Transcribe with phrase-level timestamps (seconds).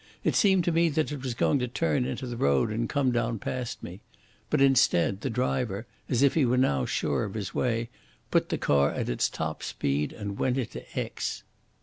[0.23, 3.11] It seemed to me that it was going to turn into the road and come
[3.11, 4.01] down past me.
[4.49, 7.91] But instead the driver, as if he were now sure of his way,
[8.31, 11.43] put the car at its top speed and went on into Aix."